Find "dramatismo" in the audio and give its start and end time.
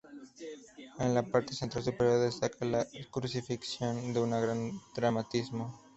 4.95-5.79